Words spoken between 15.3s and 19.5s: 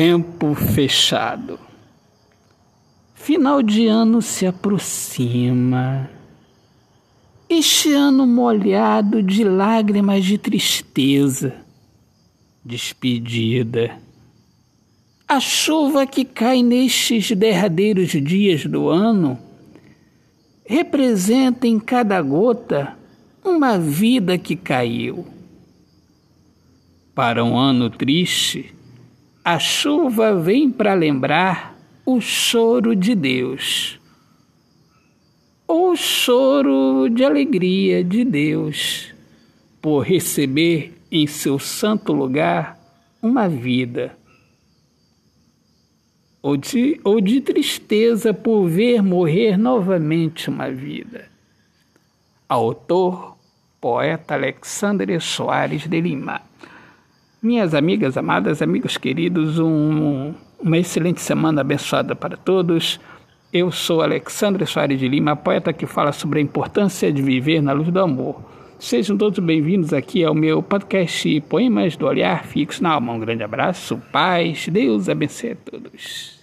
chuva que cai nestes derradeiros dias do ano